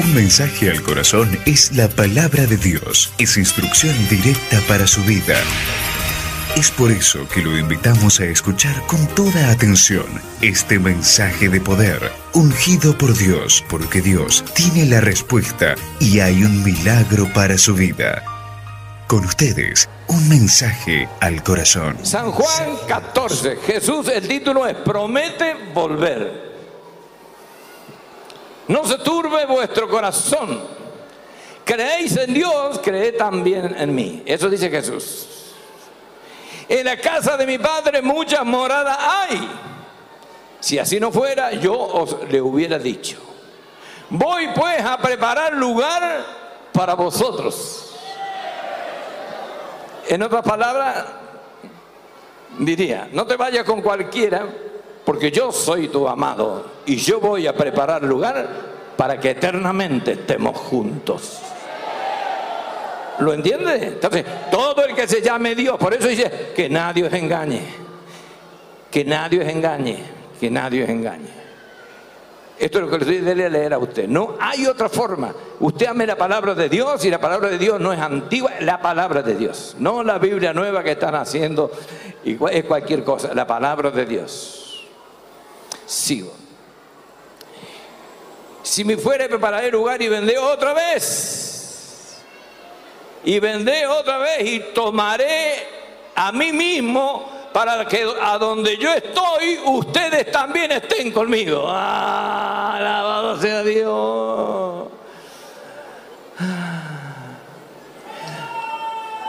[0.00, 3.12] Un mensaje al corazón es la palabra de Dios.
[3.18, 5.36] Es instrucción directa para su vida.
[6.56, 10.06] Es por eso que lo invitamos a escuchar con toda atención
[10.40, 12.00] este mensaje de poder,
[12.32, 18.22] ungido por Dios, porque Dios tiene la respuesta y hay un milagro para su vida.
[19.06, 21.98] Con ustedes, un mensaje al corazón.
[22.04, 23.56] San Juan 14.
[23.66, 26.49] Jesús, el título es Promete volver.
[28.70, 30.60] No se turbe vuestro corazón.
[31.64, 34.22] Creéis en Dios, creed también en mí.
[34.24, 35.26] Eso dice Jesús.
[36.68, 39.50] En la casa de mi padre muchas moradas hay.
[40.60, 43.18] Si así no fuera, yo os le hubiera dicho.
[44.08, 46.24] Voy pues a preparar lugar
[46.72, 47.92] para vosotros.
[50.06, 51.06] En otras palabras,
[52.56, 54.46] diría, no te vayas con cualquiera,
[55.10, 58.48] porque yo soy tu amado y yo voy a preparar lugar
[58.96, 61.40] para que eternamente estemos juntos.
[63.18, 63.88] ¿Lo entiende?
[63.88, 67.60] Entonces, todo el que se llame Dios, por eso dice que nadie os engañe,
[68.88, 69.98] que nadie os engañe,
[70.38, 71.40] que nadie os engañe.
[72.56, 74.06] Esto es lo que le estoy de leer a usted.
[74.06, 75.34] No hay otra forma.
[75.58, 78.80] Usted ame la palabra de Dios y la palabra de Dios no es antigua, la
[78.80, 79.74] palabra de Dios.
[79.80, 81.72] No la Biblia nueva que están haciendo,
[82.24, 84.69] es cualquier cosa, la palabra de Dios.
[85.90, 86.32] Sigo.
[88.62, 92.20] Si me fuere preparar el lugar y vendé otra vez
[93.24, 95.66] y vendré otra vez y tomaré
[96.14, 101.64] a mí mismo para que a donde yo estoy ustedes también estén conmigo.
[101.66, 104.88] ¡Ah, alabado sea Dios.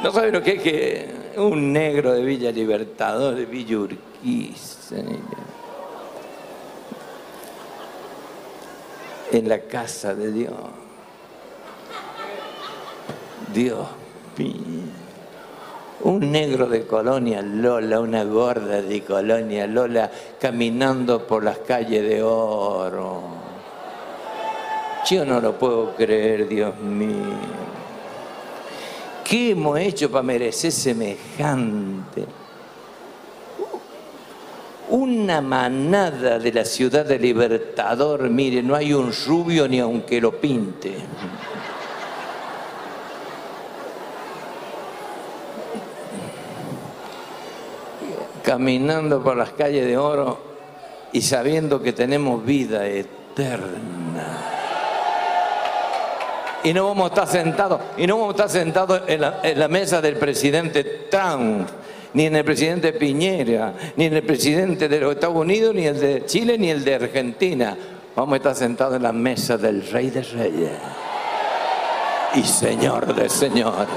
[0.04, 4.98] No saben lo que es que un negro de Villa Libertador, de Villa Urquiza,
[9.32, 10.54] en la casa de Dios.
[13.54, 13.88] Dios
[14.38, 14.56] mío.
[16.04, 22.24] Un negro de Colonia Lola, una gorda de Colonia Lola, caminando por las calles de
[22.24, 23.22] oro.
[25.10, 27.38] Yo no lo puedo creer, Dios mío.
[29.24, 32.26] ¿Qué hemos hecho para merecer semejante?
[34.92, 40.32] Una manada de la ciudad de Libertador, mire, no hay un rubio ni aunque lo
[40.40, 40.96] pinte.
[48.44, 50.38] caminando por las calles de oro
[51.14, 54.38] y sabiendo que tenemos vida eterna.
[56.64, 59.58] Y no vamos a estar sentados, y no vamos a estar sentados en la, en
[59.58, 61.68] la mesa del presidente Trump,
[62.14, 66.00] ni en el presidente Piñera, ni en el presidente de los Estados Unidos, ni el
[66.00, 67.78] de Chile, ni el de Argentina.
[68.16, 70.72] Vamos a estar sentados en la mesa del Rey de Reyes
[72.36, 73.88] y Señor de Señores.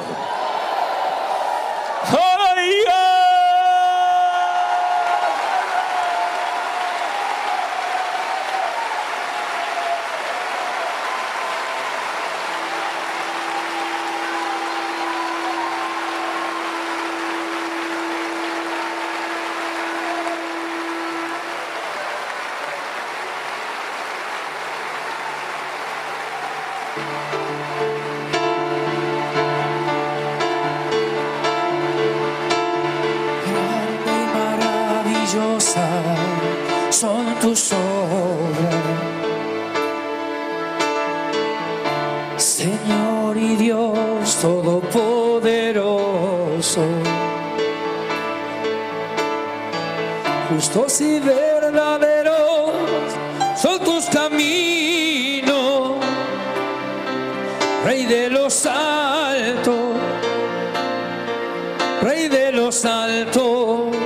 [62.04, 63.97] Rey de los altos,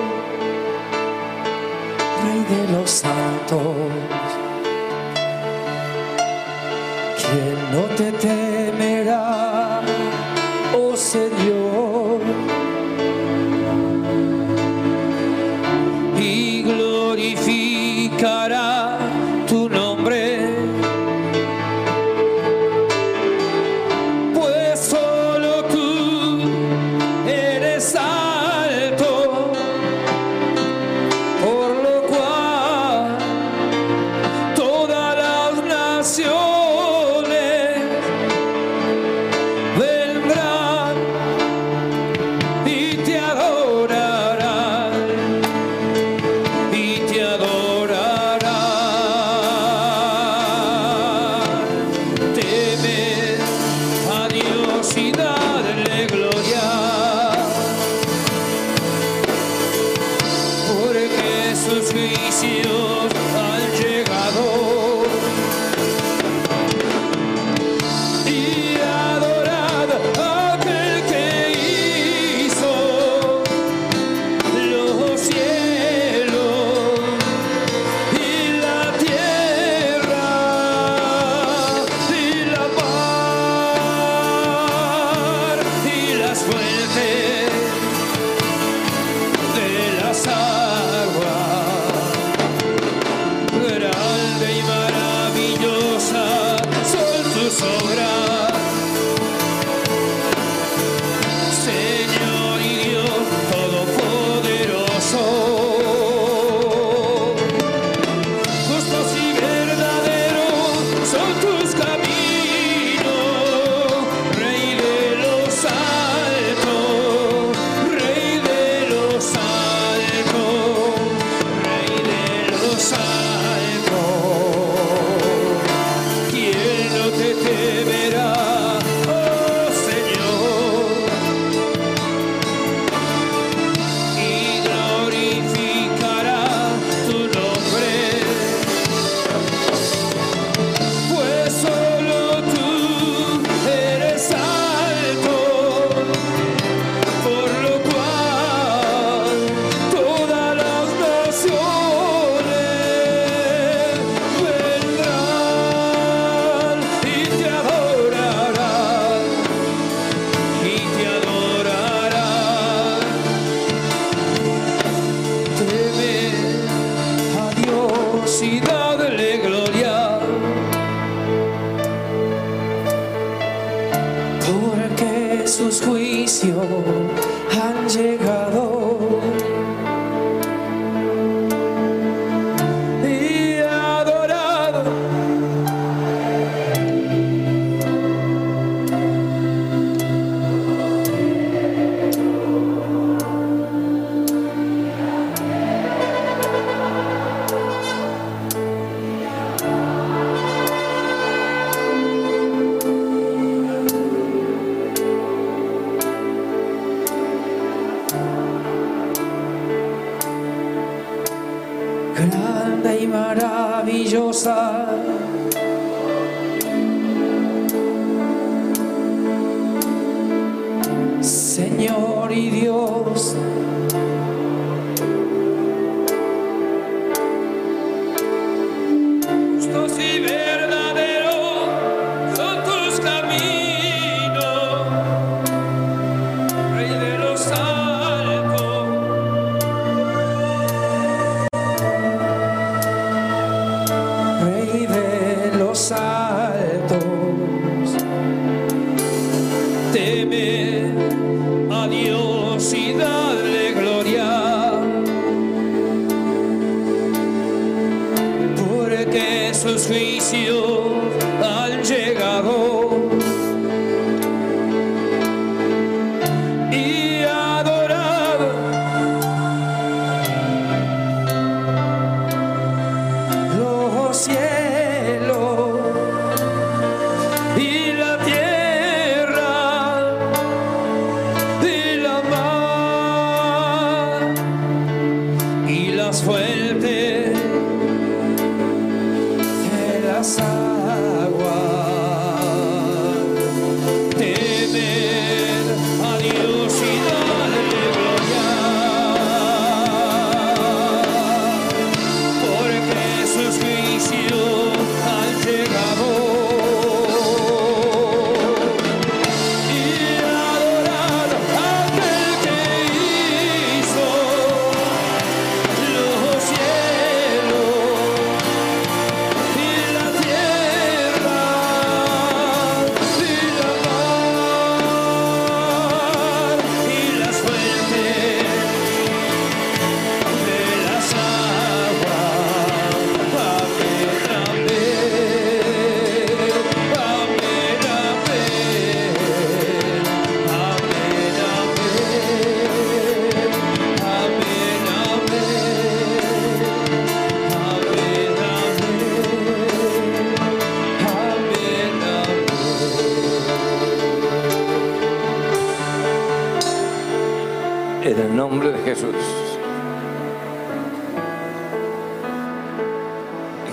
[2.22, 3.74] Rey de los altos,
[7.16, 8.47] quien no te teme.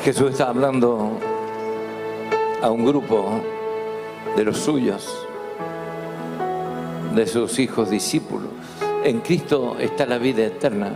[0.05, 1.13] Jesús está hablando
[2.62, 3.41] a un grupo
[4.38, 5.25] de los suyos,
[7.15, 8.50] de sus hijos discípulos.
[9.03, 10.91] En Cristo está la vida eterna.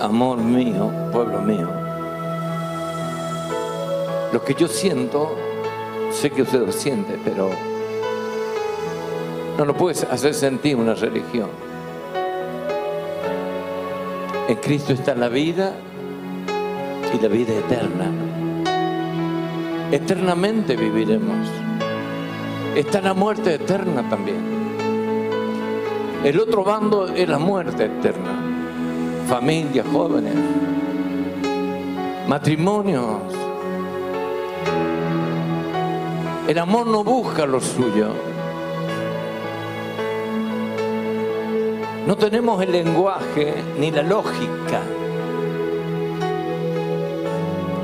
[0.00, 1.68] Amor mío, pueblo mío.
[4.32, 5.36] Lo que yo siento,
[6.10, 7.50] sé que usted lo siente, pero
[9.58, 11.50] no lo puedes hacer sentir una religión.
[14.48, 15.74] En Cristo está la vida
[17.14, 18.10] y la vida eterna.
[19.90, 21.48] Eternamente viviremos.
[22.74, 24.40] Está la muerte eterna también.
[26.24, 28.32] El otro bando es la muerte eterna.
[29.28, 30.34] Familias, jóvenes,
[32.26, 33.22] matrimonios.
[36.48, 38.08] El amor no busca lo suyo.
[42.06, 44.80] No tenemos el lenguaje ni la lógica.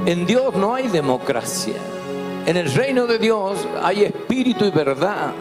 [0.09, 1.75] En Dios no hay democracia.
[2.47, 5.35] En el reino de Dios hay espíritu y verdad.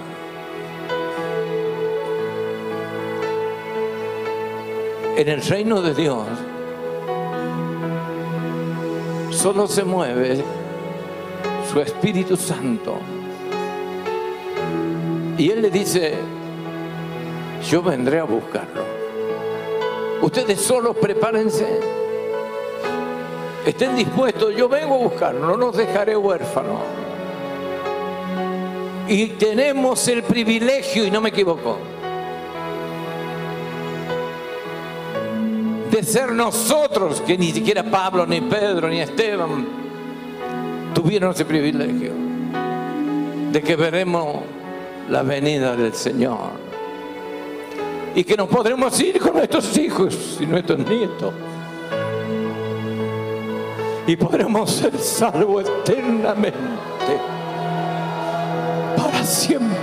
[5.15, 6.27] En el reino de Dios
[9.29, 10.43] solo se mueve
[11.71, 12.99] su Espíritu Santo.
[15.37, 16.13] Y Él le dice,
[17.69, 18.83] yo vendré a buscarlo.
[20.21, 21.96] Ustedes solos prepárense
[23.69, 26.81] estén dispuestos, yo vengo a buscarlo, no los dejaré huérfanos.
[29.07, 31.77] Y tenemos el privilegio, y no me equivoco,
[35.91, 39.65] de ser nosotros, que ni siquiera Pablo, ni Pedro, ni Esteban
[40.93, 42.11] tuvieron ese privilegio,
[43.51, 44.43] de que veremos
[45.09, 46.67] la venida del Señor.
[48.15, 51.33] Y que nos podremos ir con nuestros hijos y nuestros nietos
[54.07, 56.63] y podremos ser salvos eternamente,
[58.95, 59.77] para siempre.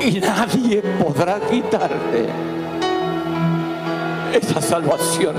[0.00, 2.30] Y nadie podrá quitarle
[4.32, 5.36] esa salvación.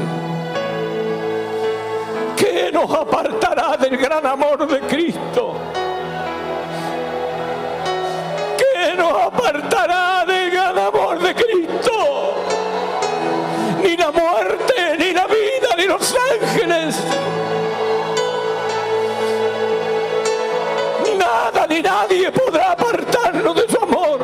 [2.37, 5.55] ¿Qué nos apartará del gran amor de Cristo?
[8.57, 10.08] ¿Qué nos apartará?
[21.81, 24.19] nadie podrá apartarnos de su amor.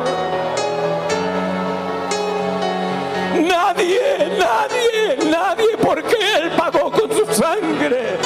[3.34, 4.00] Nadie,
[4.38, 8.16] nadie, nadie, porque Él pagó con su sangre.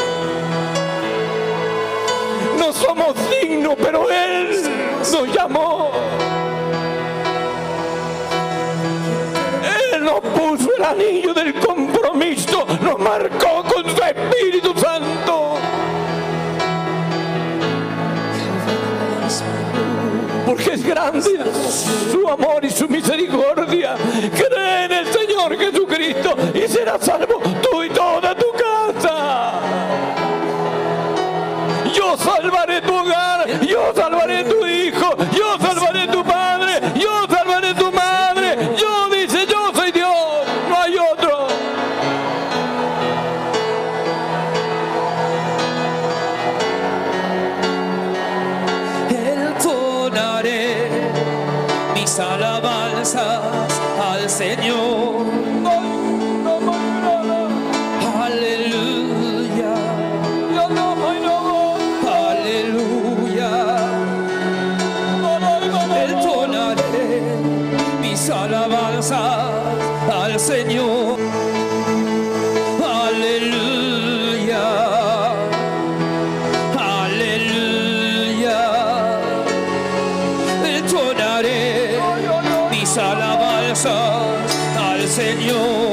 [2.58, 4.62] No somos dignos, pero Él
[4.98, 5.90] nos llamó.
[9.92, 15.19] Él nos puso el anillo del compromiso, nos marcó con su Espíritu Santo.
[20.90, 21.38] grande
[22.10, 23.94] su amor y su misericordia.
[24.34, 27.29] Cree en el Señor Jesucristo y será salvo.
[85.38, 85.50] You.
[85.50, 85.89] your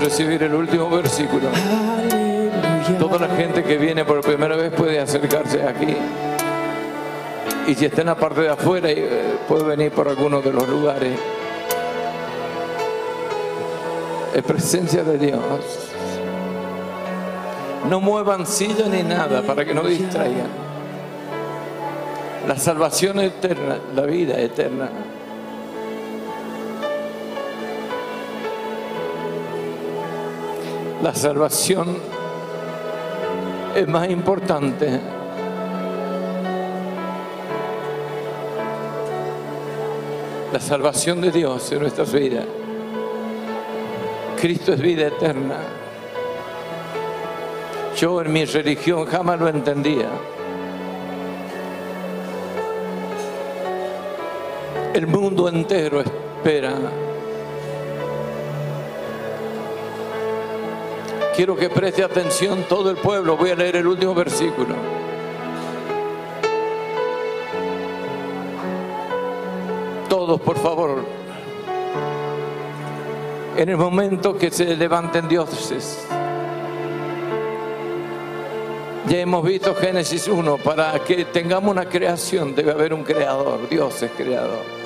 [0.00, 1.48] recibir el último versículo.
[2.98, 5.96] Toda la gente que viene por primera vez puede acercarse aquí.
[7.66, 10.68] Y si está en la parte de afuera, eh, puede venir por alguno de los
[10.68, 11.18] lugares.
[14.34, 15.40] Es presencia de Dios.
[17.88, 20.48] No muevan silla ni nada para que no distraigan.
[22.48, 24.88] La salvación eterna, la vida eterna.
[31.02, 31.96] La salvación
[33.74, 35.00] es más importante.
[40.52, 42.44] La salvación de Dios en nuestras vidas.
[44.38, 45.56] Cristo es vida eterna.
[47.96, 50.08] Yo en mi religión jamás lo entendía.
[54.92, 56.74] El mundo entero espera.
[61.40, 63.34] Quiero que preste atención todo el pueblo.
[63.34, 64.74] Voy a leer el último versículo.
[70.06, 71.02] Todos, por favor.
[73.56, 76.06] En el momento que se levanten dioses.
[79.08, 84.02] Ya hemos visto Génesis 1, para que tengamos una creación debe haber un creador, Dios
[84.02, 84.79] es creador.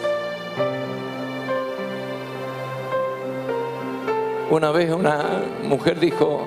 [4.54, 6.46] Una vez una mujer dijo,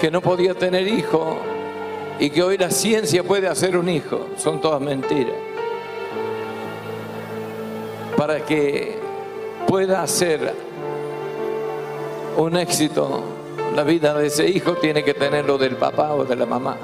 [0.00, 1.36] que no podía tener hijo
[2.18, 4.30] y que hoy la ciencia puede hacer un hijo.
[4.36, 5.36] Son todas mentiras.
[8.16, 8.98] Para que
[9.68, 10.54] pueda hacer
[12.36, 13.22] un éxito
[13.76, 16.76] la vida de ese hijo, tiene que tenerlo del papá o de la mamá.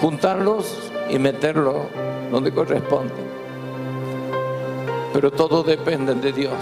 [0.00, 1.84] Juntarlos y meterlo
[2.30, 3.31] donde corresponde.
[5.12, 6.54] Pero todo depende de Dios.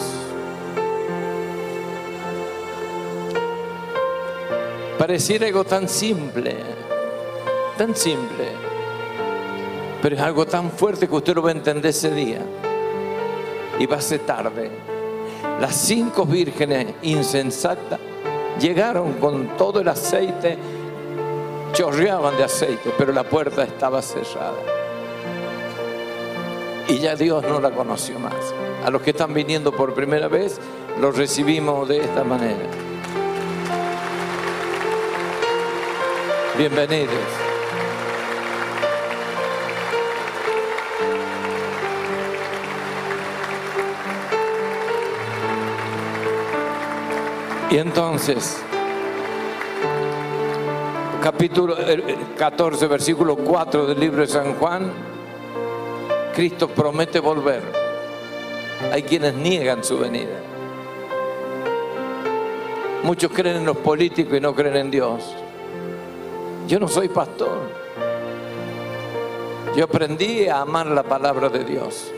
[4.99, 6.57] Pareciera algo tan simple,
[7.79, 8.49] tan simple,
[10.03, 12.41] pero es algo tan fuerte que usted lo va a entender ese día.
[13.79, 14.71] Y va a ser tarde.
[15.59, 17.99] Las cinco vírgenes insensatas
[18.61, 20.59] llegaron con todo el aceite,
[21.73, 24.80] chorreaban de aceite, pero la puerta estaba cerrada.
[26.91, 28.35] Y ya Dios no la conoció más.
[28.85, 30.59] A los que están viniendo por primera vez,
[31.01, 32.67] los recibimos de esta manera.
[36.59, 37.15] Bienvenidos.
[47.71, 48.61] Y entonces,
[51.23, 51.77] capítulo
[52.37, 55.10] 14, versículo 4 del libro de San Juan,
[56.41, 57.61] Cristo promete volver.
[58.91, 60.41] Hay quienes niegan su venida.
[63.03, 65.35] Muchos creen en los políticos y no creen en Dios.
[66.67, 67.59] Yo no soy pastor.
[69.77, 72.11] Yo aprendí a amar la palabra de Dios.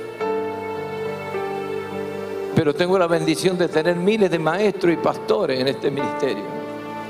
[2.54, 6.44] Pero tengo la bendición de tener miles de maestros y pastores en este ministerio.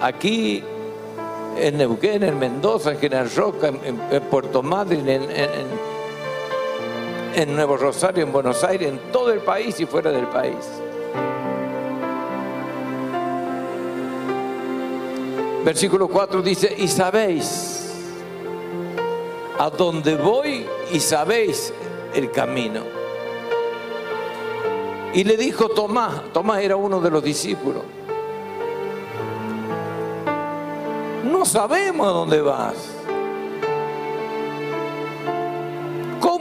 [0.01, 0.64] Aquí,
[1.59, 5.91] en Neuquén, en Mendoza, en General Roca, en, Puerto Madryn, en, en
[7.55, 10.57] Nuevo Rosario, en Buenos Aires, en todo el país y fuera del país.
[15.64, 17.95] Versículo 4 dice, y sabéis
[19.59, 21.73] a dónde voy y sabéis
[22.14, 22.83] el camino.
[25.14, 27.83] Y le dijo Tomás, Tomás era uno de los discípulos,
[31.25, 32.91] no sabemos a dónde vas.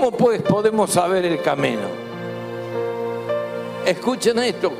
[0.01, 1.83] ¿Cómo pues podemos saber el camino?
[3.85, 4.73] Escuchen esto,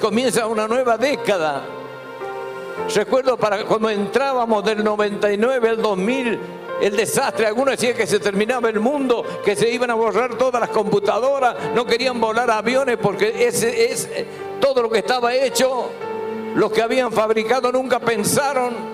[0.00, 1.66] comienza una nueva década.
[2.94, 6.40] Recuerdo para cuando entrábamos del 99 al 2000,
[6.80, 7.46] el desastre.
[7.46, 11.74] Algunos decían que se terminaba el mundo, que se iban a borrar todas las computadoras,
[11.74, 14.08] no querían volar aviones porque ese es
[14.62, 15.90] todo lo que estaba hecho.
[16.54, 18.93] Los que habían fabricado nunca pensaron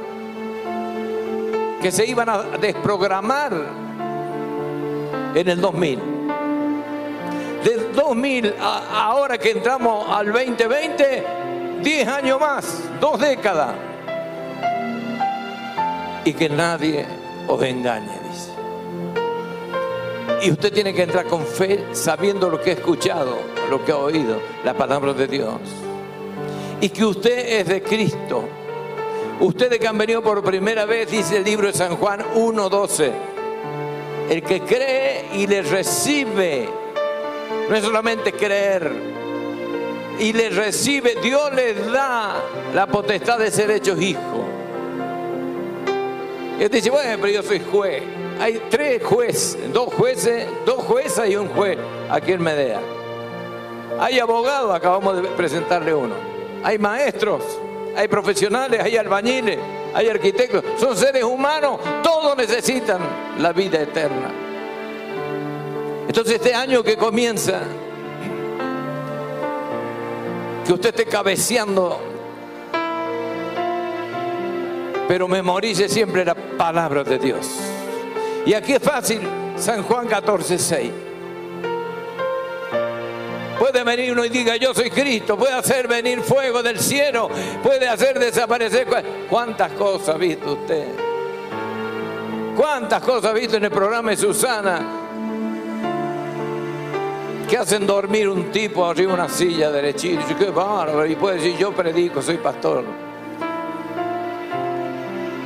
[1.81, 3.53] que se iban a desprogramar
[5.35, 6.21] en el 2000
[7.65, 11.25] de 2000 a ahora que entramos al 2020,
[11.83, 13.75] 10 años más, dos décadas.
[16.25, 17.07] Y que nadie
[17.47, 18.51] os engañe, dice.
[20.43, 23.39] Y usted tiene que entrar con fe sabiendo lo que ha escuchado,
[23.69, 25.61] lo que ha oído, la palabra de Dios.
[26.81, 28.45] Y que usted es de Cristo.
[29.41, 33.11] Ustedes que han venido por primera vez, dice el libro de San Juan 1.12.
[34.29, 36.69] El que cree y le recibe
[37.69, 38.93] No es solamente creer.
[40.19, 42.35] Y le recibe, Dios les da
[42.75, 44.45] la potestad de ser hechos hijos.
[46.59, 48.03] Y él dice, bueno, pero yo soy juez.
[48.39, 51.79] Hay tres jueces, dos jueces, dos jueces y un juez
[52.11, 52.81] aquí en Medea.
[53.99, 56.15] Hay abogados, acabamos de presentarle uno.
[56.63, 57.43] Hay maestros,
[57.97, 59.59] hay profesionales, hay albañiles,
[59.95, 60.65] hay arquitectos.
[60.79, 63.01] Son seres humanos, todos necesitan
[63.39, 64.31] la vida eterna.
[66.07, 67.61] Entonces este año que comienza,
[70.67, 72.01] que usted esté cabeceando,
[75.07, 77.49] pero memorice siempre la palabra de Dios.
[78.47, 79.21] Y aquí es fácil,
[79.57, 80.91] San Juan 14, 6.
[83.71, 87.31] Puede venir uno y diga, yo soy Cristo, puede hacer venir fuego del cielo,
[87.63, 88.89] puede hacer desaparecer.
[89.29, 90.87] ¿Cuántas cosas ha visto usted?
[92.57, 94.81] ¿Cuántas cosas ha visto en el programa de Susana?
[97.49, 100.37] Que hacen dormir un tipo arriba de una silla derechito.
[100.37, 101.07] Qué bárbaro.
[101.07, 102.85] Y puede decir, yo predico, soy pastor.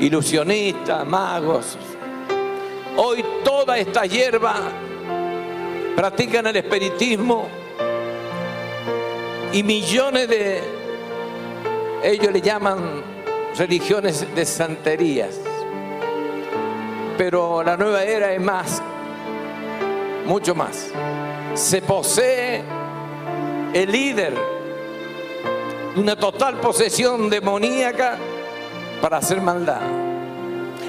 [0.00, 1.76] Ilusionistas, magos.
[2.96, 4.54] Hoy toda esta hierba
[5.94, 7.63] practican el espiritismo
[9.54, 10.60] y millones de,
[12.02, 13.04] ellos le llaman
[13.56, 15.40] religiones de santerías.
[17.16, 18.82] Pero la nueva era es más,
[20.26, 20.90] mucho más.
[21.54, 22.64] Se posee
[23.72, 24.34] el líder
[25.94, 28.18] de una total posesión demoníaca
[29.00, 29.82] para hacer maldad.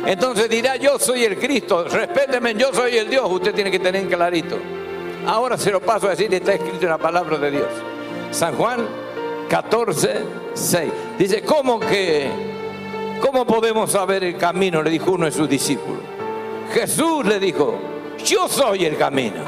[0.07, 4.07] Entonces dirá, yo soy el Cristo, respéteme, yo soy el Dios, usted tiene que tener
[4.07, 4.57] clarito.
[5.27, 7.94] Ahora se lo paso a decir, está escrito en la palabra de Dios.
[8.35, 8.85] San Juan
[9.47, 10.19] 14,
[10.53, 10.91] 6.
[11.17, 12.29] Dice, ¿cómo que,
[13.21, 14.83] cómo podemos saber el camino?
[14.83, 16.01] Le dijo uno de sus discípulos.
[16.73, 17.79] Jesús le dijo,
[18.25, 19.41] yo soy el camino.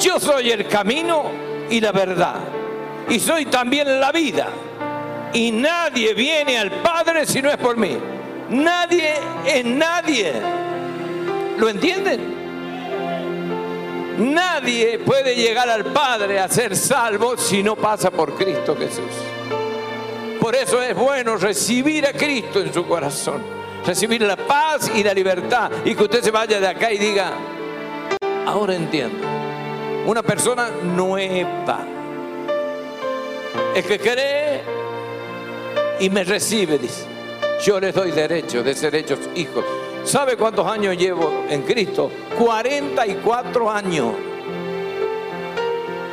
[0.00, 1.26] Yo soy el camino
[1.70, 2.40] y la verdad.
[3.08, 4.48] Y soy también la vida.
[5.32, 7.96] Y nadie viene al Padre si no es por mí.
[8.50, 9.14] Nadie
[9.46, 10.32] es nadie.
[11.56, 12.37] ¿Lo entienden?
[14.18, 19.12] Nadie puede llegar al Padre a ser salvo si no pasa por Cristo Jesús.
[20.40, 23.42] Por eso es bueno recibir a Cristo en su corazón,
[23.86, 27.32] recibir la paz y la libertad y que usted se vaya de acá y diga,
[28.44, 29.24] ahora entiendo,
[30.06, 31.86] una persona nueva,
[33.74, 34.62] es que cree
[36.00, 37.04] y me recibe, dice,
[37.64, 39.64] yo les doy derecho de ser hechos hijos
[40.08, 42.10] ¿Sabe cuántos años llevo en Cristo?
[42.38, 44.14] 44 años.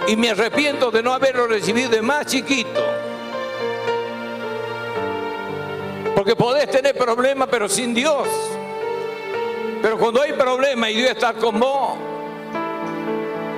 [0.09, 2.83] Y me arrepiento de no haberlo recibido de más chiquito.
[6.13, 8.27] Porque podés tener problemas, pero sin Dios.
[9.81, 11.91] Pero cuando hay problemas y Dios está con vos,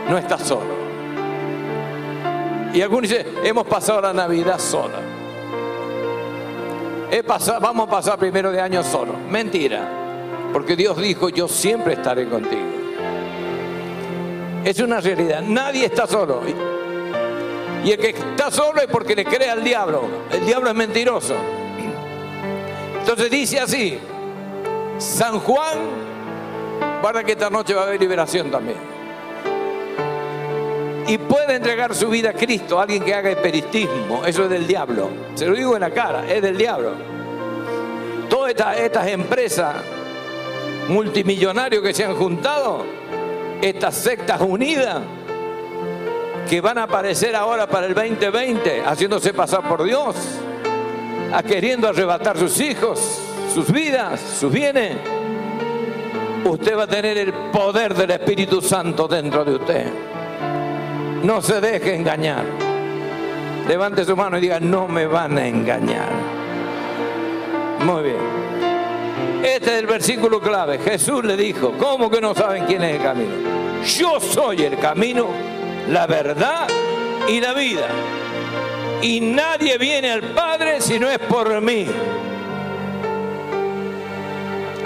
[0.07, 0.77] no estás solo.
[2.75, 4.99] Y algunos dicen, hemos pasado la Navidad sola.
[7.59, 9.13] vamos a pasar primero de año solo.
[9.13, 10.06] Mentira.
[10.57, 12.63] Porque Dios dijo, yo siempre estaré contigo.
[14.65, 15.43] Es una realidad.
[15.43, 16.41] Nadie está solo.
[17.85, 20.01] Y el que está solo es porque le cree al diablo.
[20.31, 21.35] El diablo es mentiroso.
[23.01, 23.99] Entonces dice así,
[24.97, 25.77] San Juan,
[27.03, 28.79] para que esta noche va a haber liberación también.
[31.05, 35.11] Y puede entregar su vida a Cristo, alguien que haga espiritismo, eso es del diablo.
[35.35, 36.93] Se lo digo en la cara, es del diablo.
[38.27, 39.75] Todas estas empresas
[40.89, 42.85] multimillonarios que se han juntado,
[43.61, 45.01] estas sectas unidas
[46.49, 50.15] que van a aparecer ahora para el 2020 haciéndose pasar por Dios,
[51.33, 53.19] a queriendo arrebatar sus hijos,
[53.53, 54.95] sus vidas, sus bienes.
[56.45, 59.91] Usted va a tener el poder del Espíritu Santo dentro de usted.
[61.23, 62.45] No se deje engañar.
[63.67, 66.09] Levante su mano y diga, no me van a engañar.
[67.83, 68.36] Muy bien.
[69.47, 70.77] Este es el versículo clave.
[70.77, 73.31] Jesús le dijo, ¿cómo que no saben quién es el camino?
[73.85, 75.27] Yo soy el camino,
[75.87, 76.67] la verdad
[77.29, 77.87] y la vida.
[79.01, 81.87] Y nadie viene al Padre si no es por mí.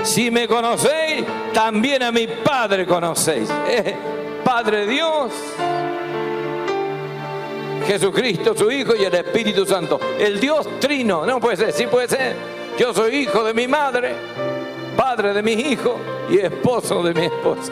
[0.04, 3.50] Si me conocéis, también a mi Padre conocéis.
[4.43, 5.32] Padre Dios,
[7.88, 10.00] Jesucristo, su Hijo y el Espíritu Santo.
[10.19, 12.62] El Dios trino, no puede ser, sí puede ser.
[12.78, 14.15] Yo soy hijo de mi madre,
[14.96, 15.96] padre de mis hijos
[16.30, 17.72] y esposo de mi esposa.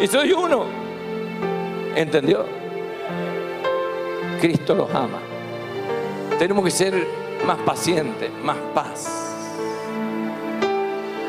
[0.00, 0.64] Y soy uno.
[1.94, 2.44] ¿Entendió?
[4.40, 5.18] Cristo los ama.
[6.38, 7.06] Tenemos que ser
[7.46, 9.30] más pacientes, más paz.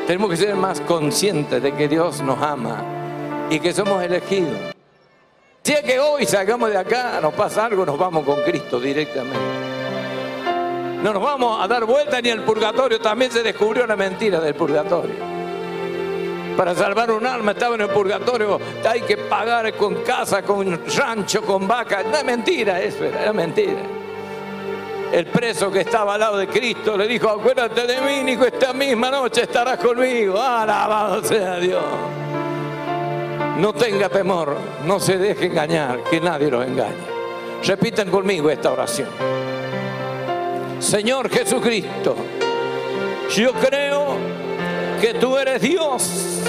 [0.06, 2.82] Tenemos que ser más conscientes de que Dios nos ama
[3.50, 4.74] y que somos elegidos.
[5.62, 9.71] Si es que hoy sacamos de acá, nos pasa algo, nos vamos con Cristo directamente.
[11.02, 14.54] No nos vamos a dar vuelta ni al purgatorio, también se descubrió la mentira del
[14.54, 15.16] purgatorio.
[16.56, 21.42] Para salvar un alma estaba en el purgatorio, hay que pagar con casa, con rancho,
[21.42, 22.04] con vaca.
[22.04, 23.80] No es mentira eso, era mentira.
[25.12, 28.72] El preso que estaba al lado de Cristo le dijo, acuérdate de mí, hijo, esta
[28.72, 30.40] misma noche estarás conmigo.
[30.40, 31.82] Alabado sea Dios.
[33.58, 36.94] No tenga temor, no se deje engañar, que nadie los engañe.
[37.64, 39.41] Repiten conmigo esta oración.
[40.82, 42.16] Señor Jesucristo,
[43.36, 44.16] yo creo
[45.00, 46.40] que tú eres Dios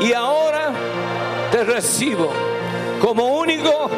[0.00, 0.72] y ahora
[1.52, 2.30] te recibo
[3.02, 3.90] como único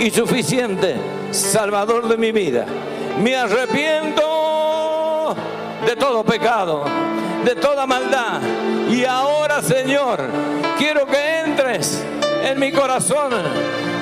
[0.00, 0.96] y suficiente
[1.30, 2.66] Salvador de mi vida.
[3.22, 5.36] Me arrepiento
[5.86, 6.84] de todo pecado,
[7.44, 8.40] de toda maldad.
[8.90, 10.24] Y ahora, Señor,
[10.76, 12.02] quiero que entres
[12.42, 13.32] en mi corazón.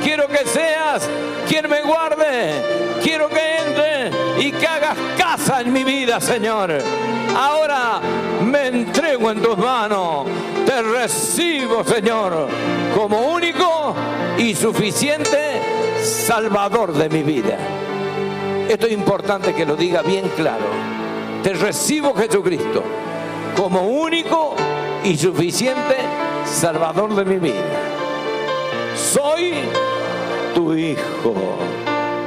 [0.06, 1.02] Quiero que seas
[1.48, 2.62] quien me guarde.
[3.02, 6.78] Quiero que entre y que hagas casa en mi vida, Señor.
[7.36, 8.00] Ahora
[8.40, 10.28] me entrego en tus manos.
[10.64, 12.46] Te recibo, Señor,
[12.94, 13.96] como único
[14.38, 15.60] y suficiente
[16.00, 17.58] Salvador de mi vida.
[18.68, 20.66] Esto es importante que lo diga bien claro.
[21.42, 22.84] Te recibo, Jesucristo,
[23.56, 24.54] como único
[25.02, 25.96] y suficiente
[26.44, 27.64] Salvador de mi vida.
[28.94, 29.54] Soy
[30.56, 31.34] tu hijo.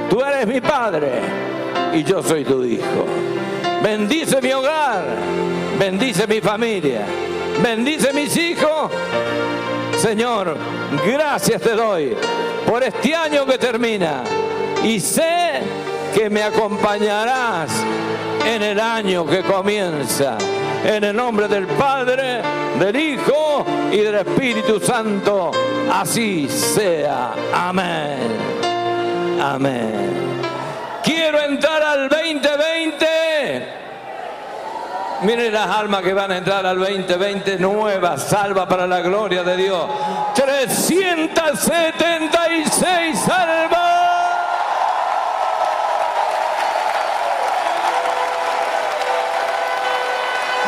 [0.07, 1.19] Tú eres mi padre
[1.91, 3.05] y yo soy tu hijo.
[3.81, 5.03] Bendice mi hogar,
[5.79, 7.01] bendice mi familia,
[7.63, 8.91] bendice mis hijos.
[9.97, 10.55] Señor,
[11.07, 12.15] gracias te doy
[12.67, 14.23] por este año que termina
[14.83, 15.61] y sé
[16.13, 17.71] que me acompañarás
[18.45, 20.37] en el año que comienza.
[20.85, 22.41] En el nombre del Padre,
[22.79, 25.51] del Hijo y del Espíritu Santo.
[25.91, 27.33] Así sea.
[27.53, 28.19] Amén.
[29.41, 30.41] Amén.
[31.03, 33.79] Quiero entrar al 2020.
[35.21, 39.57] Miren las almas que van a entrar al 2020 nuevas, salva para la gloria de
[39.57, 39.85] Dios.
[40.35, 43.79] 376 almas.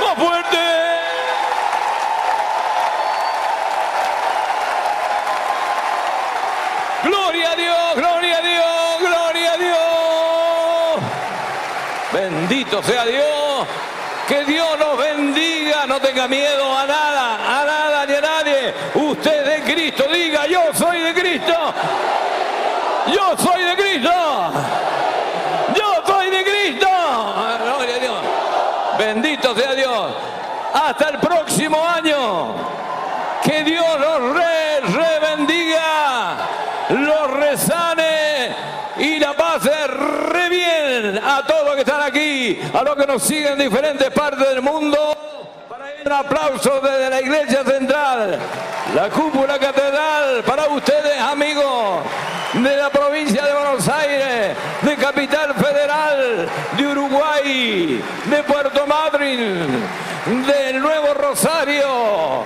[0.01, 0.70] Más fuerte.
[12.13, 13.67] Bendito sea Dios.
[14.28, 15.86] Que Dios nos bendiga.
[15.88, 18.74] No tenga miedo a nada, a nada ni a nadie.
[18.95, 20.06] Usted de Cristo.
[20.12, 21.54] Diga, yo soy de Cristo.
[23.13, 24.12] Yo soy de Cristo.
[25.76, 26.88] Yo soy de Cristo.
[27.63, 28.17] Gloria a Dios.
[28.97, 30.13] Bendito sea Dios.
[30.74, 32.56] Hasta el próximo año.
[33.43, 36.38] Que Dios los re, re bendiga,
[36.89, 38.56] los resane
[38.97, 43.21] y la pase re bien a todos los que están aquí, a los que nos
[43.23, 44.97] siguen en diferentes partes del mundo.
[45.69, 48.39] Para ir un aplauso desde la iglesia central,
[48.95, 52.03] la cúpula catedral, para ustedes amigos
[52.53, 59.67] de la provincia de Buenos Aires, de Capital Federal, de Uruguay, de Puerto Madryn,
[60.45, 62.43] del Nuevo Rosario,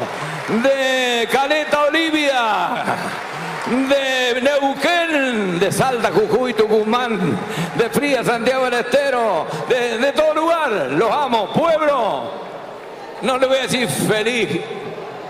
[0.48, 2.84] de Caleta Olivia,
[3.68, 7.38] de Neuquén, de Salta, Jujuy, Tucumán,
[7.76, 10.72] de Fría, Santiago del Estero, de, todo lugar.
[10.92, 12.32] Los amo, pueblo.
[13.22, 14.62] No le voy a decir feliz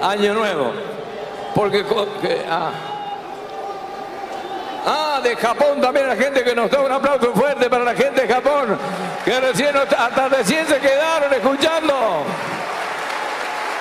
[0.01, 0.73] año nuevo,
[1.53, 1.85] porque...
[2.49, 2.71] ah.
[4.87, 8.21] Ah, de Japón también la gente que nos da un aplauso fuerte para la gente
[8.21, 8.77] de Japón,
[9.23, 12.23] que recién, hasta recién se quedaron escuchando.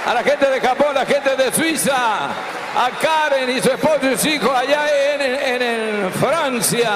[0.07, 2.29] A la gente de Japón, la gente de Suiza,
[2.77, 6.91] a Karen y su esposo y sus hijos allá en, en- en Francia,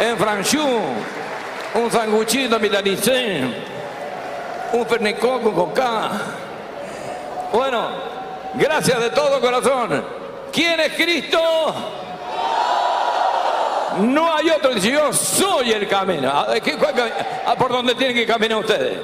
[0.00, 0.80] en Franchou,
[1.74, 3.42] un sanguchito milanicé,
[4.72, 6.10] un fernicón con coca.
[7.52, 7.88] Bueno,
[8.54, 10.04] gracias de todo corazón.
[10.52, 11.38] ¿Quién es Cristo?
[14.00, 14.72] No hay otro.
[14.76, 16.30] Yo soy el camino.
[16.30, 17.12] ¿A, qué- cuál cami-
[17.46, 18.98] a por dónde tienen que caminar ustedes?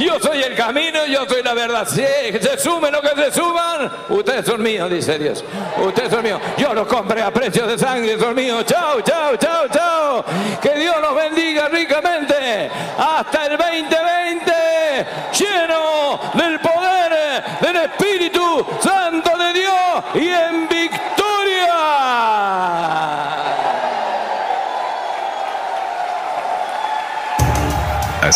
[0.00, 1.86] Yo soy el camino, yo soy la verdad.
[1.86, 5.44] Si se sumen lo que se suman, ustedes son míos, dice Dios.
[5.76, 6.40] Ustedes son míos.
[6.56, 8.64] Yo los compré a precio de sangre, son míos.
[8.64, 10.24] Chao, chao, chao, chao.
[10.62, 12.70] Que Dios los bendiga ricamente.
[12.98, 13.96] Hasta el 2020,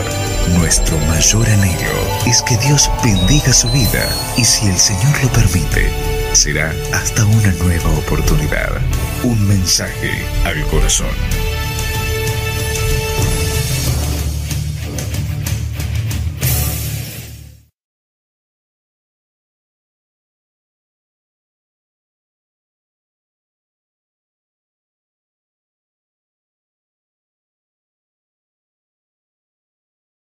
[0.58, 5.94] Nuestro mayor anhelo es que Dios bendiga su vida y si el Señor lo permite,
[6.34, 8.72] será hasta una nueva oportunidad.
[9.22, 11.14] Un mensaje al corazón.